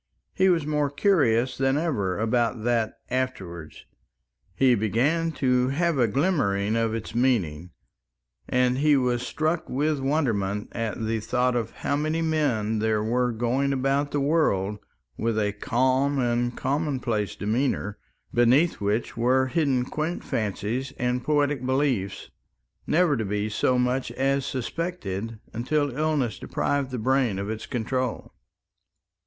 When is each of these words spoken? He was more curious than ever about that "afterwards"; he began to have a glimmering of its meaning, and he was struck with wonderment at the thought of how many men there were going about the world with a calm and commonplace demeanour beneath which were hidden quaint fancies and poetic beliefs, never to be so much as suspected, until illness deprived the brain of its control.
He 0.33 0.49
was 0.49 0.65
more 0.65 0.89
curious 0.89 1.59
than 1.59 1.77
ever 1.77 2.17
about 2.17 2.63
that 2.63 2.95
"afterwards"; 3.11 3.85
he 4.55 4.73
began 4.73 5.31
to 5.33 5.67
have 5.67 5.99
a 5.99 6.07
glimmering 6.07 6.75
of 6.75 6.95
its 6.95 7.13
meaning, 7.13 7.69
and 8.49 8.79
he 8.79 8.97
was 8.97 9.21
struck 9.21 9.69
with 9.69 9.99
wonderment 9.99 10.69
at 10.71 11.05
the 11.05 11.19
thought 11.19 11.55
of 11.55 11.69
how 11.69 11.95
many 11.97 12.23
men 12.23 12.79
there 12.79 13.03
were 13.03 13.31
going 13.31 13.71
about 13.71 14.09
the 14.09 14.19
world 14.19 14.79
with 15.17 15.37
a 15.37 15.51
calm 15.53 16.17
and 16.17 16.57
commonplace 16.57 17.35
demeanour 17.35 17.99
beneath 18.33 18.81
which 18.81 19.15
were 19.15 19.45
hidden 19.45 19.85
quaint 19.85 20.23
fancies 20.23 20.91
and 20.97 21.23
poetic 21.23 21.63
beliefs, 21.63 22.31
never 22.87 23.15
to 23.15 23.23
be 23.23 23.49
so 23.49 23.77
much 23.77 24.11
as 24.13 24.47
suspected, 24.47 25.37
until 25.53 25.95
illness 25.95 26.39
deprived 26.39 26.89
the 26.89 26.97
brain 26.97 27.37
of 27.37 27.51
its 27.51 27.67
control. 27.67 28.33